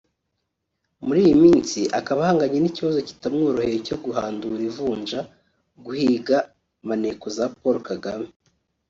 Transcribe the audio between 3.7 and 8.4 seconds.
cyo guhandura ivunja (guhiga maneko za Paul Kagame)